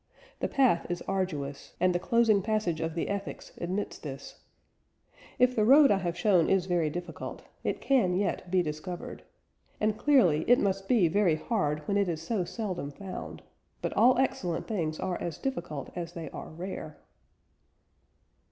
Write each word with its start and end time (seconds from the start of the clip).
The 0.39 0.47
path 0.47 0.87
is 0.89 1.03
arduous, 1.03 1.75
and 1.79 1.93
the 1.93 1.99
closing 1.99 2.41
passage 2.41 2.81
of 2.81 2.95
the 2.95 3.07
Ethics 3.07 3.51
admits 3.61 3.99
this: 3.99 4.39
"If 5.37 5.55
the 5.55 5.63
road 5.63 5.91
I 5.91 5.99
have 5.99 6.17
shown 6.17 6.49
is 6.49 6.65
very 6.65 6.89
difficult, 6.89 7.43
it 7.63 7.81
can 7.81 8.15
yet 8.15 8.49
be 8.49 8.63
discovered. 8.63 9.21
And 9.79 9.99
clearly 9.99 10.43
it 10.49 10.57
must 10.57 10.87
be 10.87 11.07
very 11.07 11.35
hard 11.35 11.87
when 11.87 11.97
it 11.97 12.09
is 12.09 12.19
so 12.19 12.45
seldom 12.45 12.89
found.... 12.89 13.43
But 13.79 13.93
all 13.93 14.17
excellent 14.17 14.67
things 14.67 14.99
are 14.99 15.21
as 15.21 15.37
difficult 15.37 15.91
as 15.95 16.13
they 16.13 16.31
are 16.31 16.49
rare." 16.49 16.97